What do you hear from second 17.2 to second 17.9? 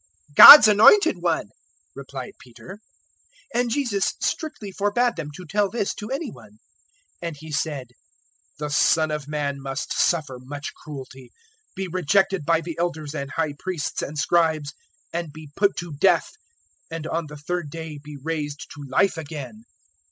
the third